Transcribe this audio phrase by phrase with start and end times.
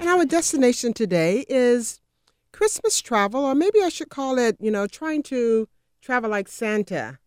[0.00, 2.00] And our destination today is
[2.52, 5.68] Christmas travel, or maybe I should call it, you know, trying to
[6.00, 7.18] travel like Santa.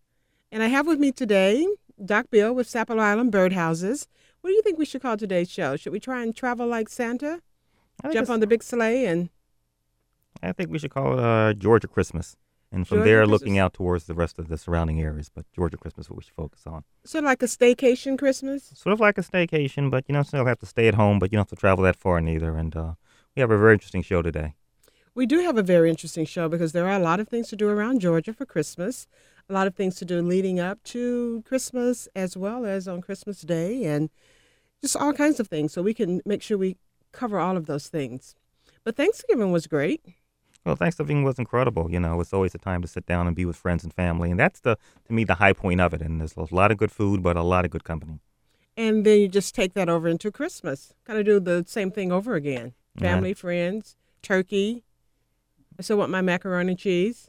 [0.52, 1.68] And I have with me today
[2.04, 4.08] Doc Bill with Sapelo Island Birdhouses.
[4.42, 5.76] What do you think we should call today's show?
[5.76, 7.42] Should we try and travel like Santa?
[8.12, 9.30] Jump on the big sleigh and
[10.42, 12.36] I think we should call it uh, Georgia Christmas.
[12.72, 13.42] And from Georgia there, Christmas.
[13.42, 15.30] looking out towards the rest of the surrounding areas.
[15.34, 16.84] But Georgia Christmas what we should focus on.
[17.04, 18.72] sort of like a staycation Christmas?
[18.76, 21.32] Sort of like a staycation, but you don't still have to stay at home, but
[21.32, 22.56] you don't have to travel that far neither.
[22.56, 22.94] And uh,
[23.36, 24.56] we have a very interesting show today.
[25.14, 27.58] We do have a very interesting show because there are a lot of things to
[27.58, 29.08] do around Georgia for Christmas,
[29.50, 33.42] a lot of things to do leading up to Christmas as well as on Christmas
[33.42, 34.10] Day, and
[34.80, 35.74] just all kinds of things.
[35.74, 36.78] So we can make sure we
[37.12, 38.36] cover all of those things.
[38.86, 40.02] But Thanksgiving was great.
[40.66, 41.90] Well, Thanksgiving was incredible.
[41.90, 44.30] You know, it's always a time to sit down and be with friends and family.
[44.30, 46.02] And that's, the to me, the high point of it.
[46.02, 48.20] And there's a lot of good food, but a lot of good company.
[48.78, 50.94] And then you just take that over into Christmas.
[51.06, 52.74] Kind of do the same thing over again.
[52.96, 53.14] Yeah.
[53.14, 54.84] Family, friends, turkey.
[55.80, 57.28] I still want my macaroni and cheese.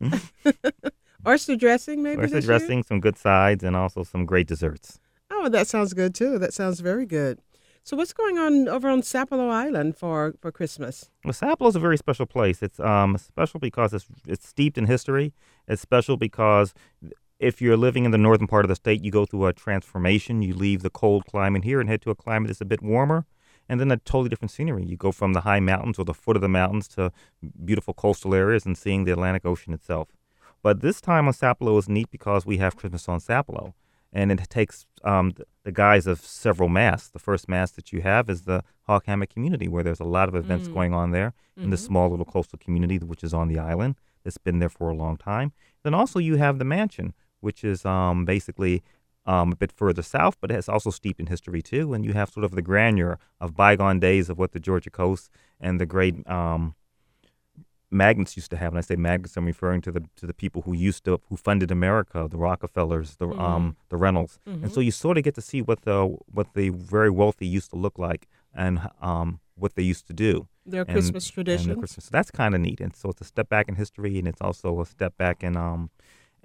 [1.26, 2.22] Oyster dressing, maybe.
[2.22, 2.58] Oyster this year?
[2.58, 5.00] dressing, some good sides, and also some great desserts.
[5.30, 6.38] Oh, that sounds good too.
[6.38, 7.40] That sounds very good.
[7.86, 11.10] So, what's going on over on Sapelo Island for for Christmas?
[11.22, 12.62] Well, Sapelo is a very special place.
[12.62, 15.34] It's um special because it's it's steeped in history.
[15.68, 16.72] It's special because
[17.38, 20.40] if you're living in the northern part of the state, you go through a transformation.
[20.40, 23.26] You leave the cold climate here and head to a climate that's a bit warmer,
[23.68, 24.86] and then a totally different scenery.
[24.86, 27.12] You go from the high mountains or the foot of the mountains to
[27.66, 30.08] beautiful coastal areas and seeing the Atlantic Ocean itself.
[30.62, 33.74] But this time on Sapelo is neat because we have Christmas on Sapelo,
[34.14, 37.10] and it takes um, the guise of several masks.
[37.10, 40.28] The first mask that you have is the Hog Hammock community, where there's a lot
[40.28, 43.58] of events going on there in the small little coastal community, which is on the
[43.58, 43.96] island.
[44.22, 45.52] That's been there for a long time.
[45.82, 48.82] Then also you have the mansion, which is um, basically
[49.26, 51.92] um, a bit further south, but it's also steeped in history too.
[51.92, 55.30] And you have sort of the grandeur of bygone days of what the Georgia coast
[55.60, 56.74] and the great um,
[57.94, 58.72] magnates used to have.
[58.72, 61.36] And I say magnates, I'm referring to the to the people who used to who
[61.36, 64.38] funded America, the Rockefellers, the um, the Reynolds.
[64.46, 67.70] And so you sort of get to see what the what the very wealthy used
[67.70, 70.48] to look like and um, what they used to do.
[70.66, 71.78] Their And- Christmas traditions.
[71.78, 72.08] Christmas.
[72.08, 72.80] That's kind of neat.
[72.80, 75.56] And so it's a step back in history, and it's also a step back in
[75.56, 75.90] um,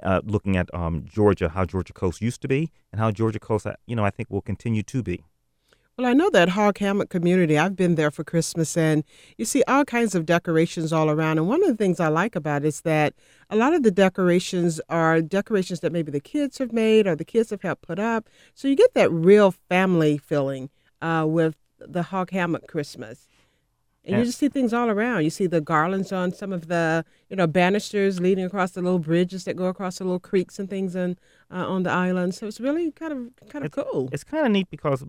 [0.04, 3.66] uh, looking at um, Georgia, how Georgia Coast used to be, and how Georgia Coast,
[3.66, 5.24] uh, you know, I think will continue to be.
[6.00, 7.58] Well, I know that Hog Hammock community.
[7.58, 9.04] I've been there for Christmas, and
[9.38, 11.40] you see all kinds of decorations all around.
[11.40, 13.14] And one of the things I like about it is that
[13.50, 17.26] a lot of the decorations are decorations that maybe the kids have made or the
[17.26, 18.30] kids have helped put up.
[18.54, 20.70] So you get that real family feeling
[21.02, 23.28] uh, with the Hog Hammock Christmas.
[24.06, 25.26] And you just see things all around.
[25.26, 29.00] You see the garlands on some of the, you know, banisters leading across the little
[29.00, 31.20] bridges that go across the little creeks and things and
[31.52, 32.36] uh, on the island.
[32.36, 34.08] So it's really kind of kind of cool.
[34.14, 35.04] It's kind of neat because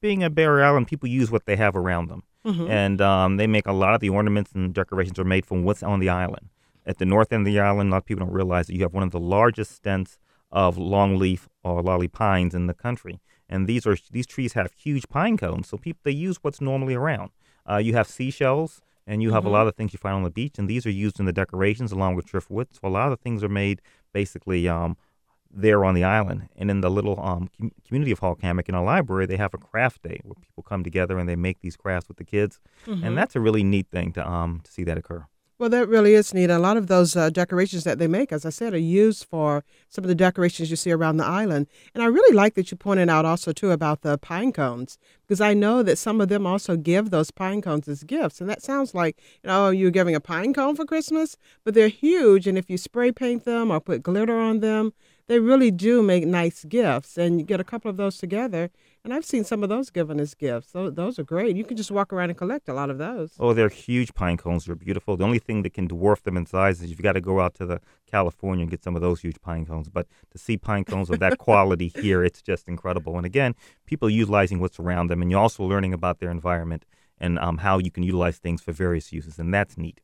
[0.00, 2.22] being a barrier island, people use what they have around them.
[2.44, 2.68] Mhm.
[2.70, 5.82] And um, they make a lot of the ornaments and decorations are made from what's
[5.82, 6.48] on the island.
[6.86, 8.82] At the north end of the island, a lot of people don't realize that you
[8.82, 10.18] have one of the largest stands
[10.50, 13.20] of longleaf or lolly pines in the country.
[13.48, 16.94] And these are these trees have huge pine cones, so people they use what's normally
[16.94, 17.30] around.
[17.68, 20.30] Uh, you have seashells, and you have a lot of things you find on the
[20.30, 22.68] beach, and these are used in the decorations along with driftwood.
[22.72, 23.80] So a lot of the things are made
[24.12, 24.96] basically um,
[25.50, 26.48] there on the island.
[26.56, 29.58] And in the little um, com- community of Hammock in our library, they have a
[29.58, 33.16] craft day where people come together and they make these crafts with the kids, and
[33.16, 35.26] that's a really neat thing to um to see that occur.
[35.58, 36.50] Well, that really is neat.
[36.50, 39.64] A lot of those uh, decorations that they make, as I said, are used for
[39.88, 41.66] some of the decorations you see around the island.
[41.94, 45.40] And I really like that you pointed out also too about the pine cones because
[45.40, 48.62] I know that some of them also give those pine cones as gifts, and that
[48.62, 52.56] sounds like you know you're giving a pine cone for Christmas, but they're huge, and
[52.56, 54.92] if you spray paint them or put glitter on them,
[55.28, 57.16] they really do make nice gifts.
[57.16, 58.70] And you get a couple of those together,
[59.04, 60.72] and I've seen some of those given as gifts.
[60.72, 61.54] Those, those are great.
[61.54, 63.32] You can just walk around and collect a lot of those.
[63.38, 64.64] Oh, they're huge pine cones.
[64.64, 65.16] They're beautiful.
[65.16, 67.54] The only thing that can dwarf them in size is you've got to go out
[67.56, 67.80] to the
[68.10, 69.88] California and get some of those huge pine cones.
[69.88, 73.16] But to see pine cones of that quality here, it's just incredible.
[73.16, 73.54] And again,
[73.86, 76.84] people utilizing what's around them, and you're also learning about their environment
[77.20, 80.00] and um, how you can utilize things for various uses, and that's neat.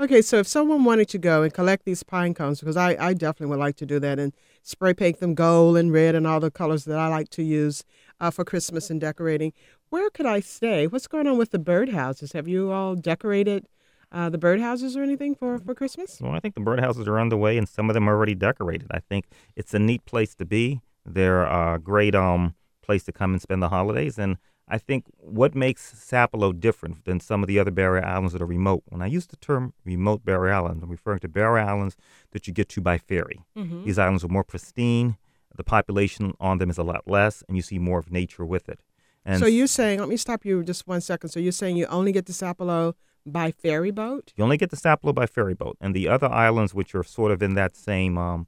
[0.00, 3.12] Okay, so if someone wanted to go and collect these pine cones, because I, I
[3.12, 4.32] definitely would like to do that and
[4.62, 7.84] spray paint them gold and red and all the colors that I like to use,
[8.18, 9.52] uh, for Christmas and decorating.
[9.90, 10.86] Where could I stay?
[10.86, 12.32] What's going on with the birdhouses?
[12.32, 13.68] Have you all decorated
[14.10, 16.18] uh, the birdhouses or anything for, for Christmas?
[16.18, 18.88] Well, I think the birdhouses are underway, and some of them are already decorated.
[18.90, 20.80] I think it's a neat place to be.
[21.04, 24.38] They're a great um, place to come and spend the holidays, and
[24.70, 28.46] I think what makes Sapelo different than some of the other barrier islands that are
[28.46, 28.84] remote.
[28.88, 31.96] When I use the term remote barrier islands, I'm referring to barrier islands
[32.30, 33.40] that you get to by ferry.
[33.56, 33.84] Mm-hmm.
[33.84, 35.16] These islands are more pristine.
[35.56, 38.68] The population on them is a lot less, and you see more of nature with
[38.68, 38.80] it.
[39.24, 41.30] And so you're saying, let me stop you just one second.
[41.30, 42.94] So you're saying you only get to Sapelo
[43.26, 44.32] by ferry boat?
[44.36, 47.32] You only get to Sapelo by ferry boat, and the other islands, which are sort
[47.32, 48.46] of in that same um,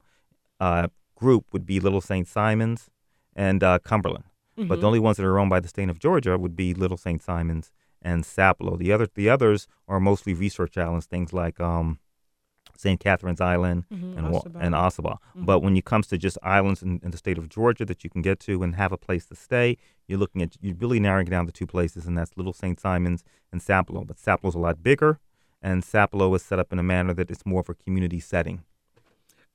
[0.59, 2.27] uh, group, would be Little St.
[2.27, 2.89] Simons
[3.35, 4.25] and uh, Cumberland.
[4.57, 4.67] Mm-hmm.
[4.67, 6.97] But the only ones that are owned by the state of Georgia would be Little
[6.97, 7.21] St.
[7.21, 7.71] Simons
[8.01, 8.77] and Sapelo.
[8.77, 11.99] The other, the others are mostly research islands, things like um,
[12.77, 12.99] St.
[12.99, 14.59] Catherine's Island Mhm, and Ossabaw.
[14.59, 15.17] and Ossabaw.
[15.37, 15.45] Mhm.
[15.45, 18.09] But when it comes to just islands in, in the state of Georgia that you
[18.09, 19.77] can get to and have a place to stay,
[20.07, 22.79] you're looking at you're really narrowing down to two places, and that's Little St.
[22.79, 24.05] Simons and Sapelo.
[24.05, 25.19] But Sapelo's a lot bigger,
[25.61, 28.63] and Sapelo is set up in a manner that it's more of a community setting.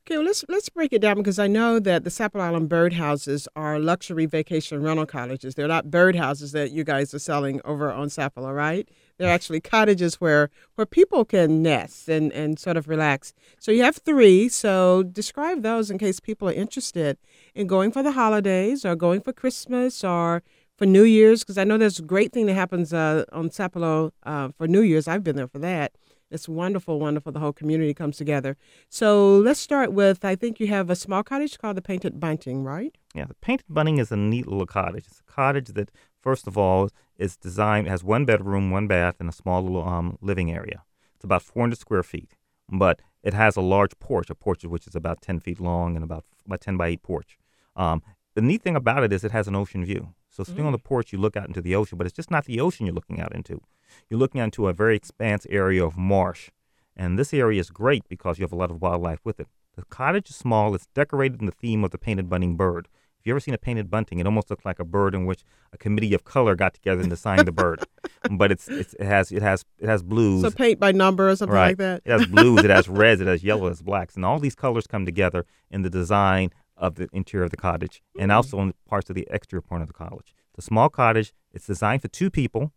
[0.09, 3.47] Okay, well, let's let's break it down because I know that the Sapelo Island birdhouses
[3.55, 5.55] are luxury vacation rental cottages.
[5.55, 8.89] They're not birdhouses that you guys are selling over on Sapelo, right?
[9.19, 13.35] They're actually cottages where where people can nest and, and sort of relax.
[13.59, 14.49] So you have three.
[14.49, 17.19] So describe those in case people are interested
[17.55, 20.43] in going for the holidays or going for Christmas or
[20.79, 24.13] for New Year's because I know there's a great thing that happens uh, on Sapelo
[24.23, 25.07] uh, for New Year's.
[25.07, 25.93] I've been there for that.
[26.31, 27.33] It's wonderful, wonderful.
[27.33, 28.57] The whole community comes together.
[28.89, 32.65] So let's start with I think you have a small cottage called the Painted Bunting,
[32.65, 32.97] right?
[33.15, 35.07] Yeah, the Painted Bunting is a neat little cottage.
[35.07, 35.91] It's a cottage that,
[36.21, 40.19] first of all, is designed has one bedroom, one bath, and a small little um,
[40.21, 40.83] living area.
[41.15, 42.37] It's about 400 square feet,
[42.69, 46.05] but it has a large porch, a porch which is about 10 feet long and
[46.05, 47.39] about a 10 by 8 porch.
[47.75, 48.03] Um,
[48.35, 50.15] the neat thing about it is it has an ocean view.
[50.31, 52.45] So sitting on the porch, you look out into the ocean, but it's just not
[52.45, 53.61] the ocean you're looking out into.
[54.09, 56.51] You're looking into a very expanse area of marsh,
[56.97, 59.49] and this area is great because you have a lot of wildlife with it.
[59.77, 60.75] The cottage is small.
[60.75, 62.89] It's decorated in the theme of the painted bunting bird.
[63.21, 65.43] If you ever seen a painted bunting, it almost looks like a bird in which
[65.73, 67.85] a committee of color got together and designed the bird.
[68.31, 70.43] But it's, it's it has it has it has blues.
[70.43, 71.69] So paint by number or something right.
[71.69, 72.03] like that.
[72.05, 72.65] It has blues.
[72.65, 73.21] it has reds.
[73.21, 73.67] It has yellow.
[73.67, 77.45] It has blacks, and all these colors come together in the design of the interior
[77.45, 78.37] of the cottage, and mm-hmm.
[78.37, 80.35] also in parts of the exterior part of the cottage.
[80.57, 81.33] The small cottage.
[81.53, 82.73] It's designed for two people.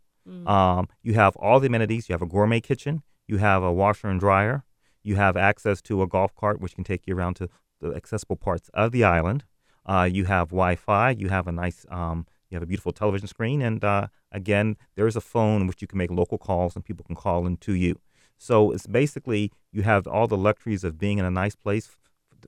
[0.45, 2.09] Um, you have all the amenities.
[2.09, 3.03] You have a gourmet kitchen.
[3.27, 4.63] You have a washer and dryer.
[5.03, 7.49] You have access to a golf cart, which can take you around to
[7.79, 9.43] the accessible parts of the island.
[9.85, 11.11] Uh, you have Wi-Fi.
[11.11, 15.07] You have a nice, um, you have a beautiful television screen, and uh, again, there
[15.07, 17.57] is a phone in which you can make local calls, and people can call in
[17.57, 17.99] to you.
[18.37, 21.97] So it's basically you have all the luxuries of being in a nice place f-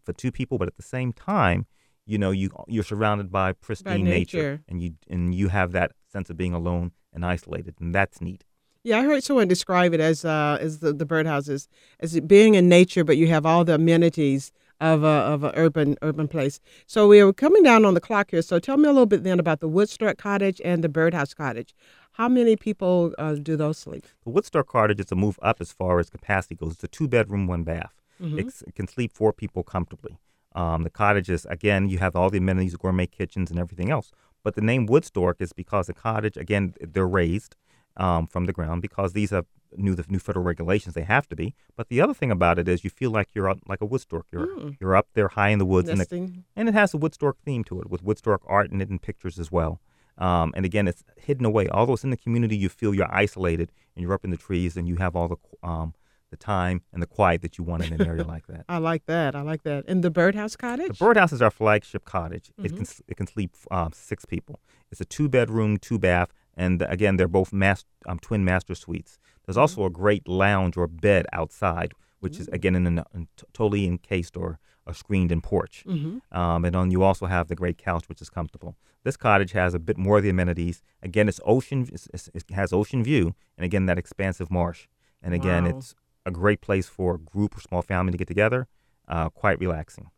[0.04, 1.66] for two people, but at the same time,
[2.06, 4.38] you know, you you're surrounded by pristine nature.
[4.68, 8.44] and you and you have that sense of being alone and isolated, and that's neat.
[8.84, 11.68] Yeah, I heard someone describe it as uh, as the, the birdhouses
[12.00, 14.52] as it being in nature, but you have all the amenities
[14.82, 16.60] of a of an urban urban place.
[16.86, 18.42] So we are coming down on the clock here.
[18.42, 21.74] So tell me a little bit then about the Woodstock Cottage and the Birdhouse Cottage.
[22.14, 24.06] How many people uh, do those sleep?
[24.26, 26.74] The Woodstock Cottage is a move up as far as capacity goes.
[26.74, 27.94] It's a two bedroom, one bath.
[28.20, 30.18] It's, it can sleep four people comfortably.
[30.56, 34.12] Um, the cottage is, again, you have all the amenities, gourmet kitchens, and everything else.
[34.44, 37.56] But the name Woodstock is because the cottage, again, they're raised
[37.98, 40.94] um, from the ground because these are new the new federal regulations.
[40.94, 41.56] They have to be.
[41.76, 44.26] But the other thing about it is you feel like you're out, like a Woodstock.
[44.32, 44.46] You're
[44.80, 46.10] you're up there high in the woods, and it,
[46.56, 49.40] and it has a Woodstock theme to it with Woodstock art in it and pictures
[49.40, 49.80] as well.
[50.18, 51.68] Um, and again, it's hidden away.
[51.70, 54.78] Although it's in the community, you feel you're isolated and you're up in the trees
[54.78, 55.38] and you have all the
[55.68, 55.96] um,
[56.34, 58.66] the time and the quiet that you want in an area like that.
[58.78, 59.36] I like that.
[59.36, 59.86] I like that.
[59.88, 60.98] And the Birdhouse Cottage.
[60.98, 62.52] The birdhouse is our flagship cottage.
[62.66, 64.60] It can it can sleep um, six people.
[64.92, 66.30] It's a two bedroom, two bath,
[66.64, 69.18] and again they're both mas- um, twin master suites.
[69.46, 73.04] There's also a great lounge or bed outside, which is again in a
[73.38, 75.84] t- totally encased or, or screened in porch.
[75.88, 76.38] Mm-hmm.
[76.40, 78.76] Um, and then you also have the great couch, which is comfortable.
[79.04, 80.82] This cottage has a bit more of the amenities.
[81.02, 81.90] Again, it's ocean.
[81.92, 84.88] It's, it's, it has ocean view, and again that expansive marsh.
[85.26, 85.78] And again, Wow.
[85.78, 88.68] it's a great place for a group or small family to get together.
[89.08, 90.10] Uh, quite relaxing.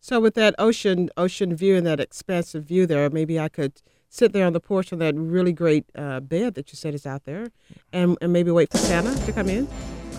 [0.00, 3.80] So with that ocean ocean view and that expansive view there, maybe I could
[4.10, 7.06] sit there on the porch on that really great uh, bed that you said is
[7.06, 7.46] out there,
[7.92, 9.66] and, and maybe wait for Santa to come in.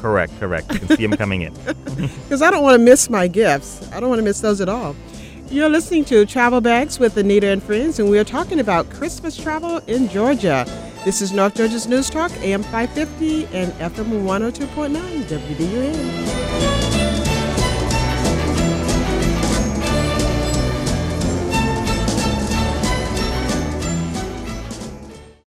[0.02, 0.74] Correct, correct.
[0.74, 1.54] You can see him coming in.
[1.96, 3.90] Because I don't want to miss my gifts.
[3.92, 4.96] I don't want to miss those at all.
[5.50, 9.78] You're listening to Travel Bags with Annita and Friends, and we're talking about Christmas travel
[9.88, 10.66] in Georgia.
[11.06, 16.85] This is North Georgia's News Talk, AM 550 and FM 102.9 WDUN.